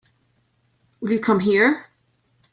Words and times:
Will 0.99 1.11
you 1.11 1.19
come 1.19 1.41
here? 1.41 1.91